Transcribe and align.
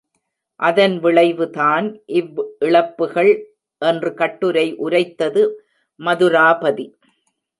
அதன் 0.59 0.95
விளைவுதான் 0.99 1.87
இவ் 2.11 2.31
இழப்புகள் 2.59 3.31
என்று 3.81 4.13
கட்டுரை 4.13 4.65
உரைத்தது 4.77 5.43
மதுராபதி. 5.99 6.87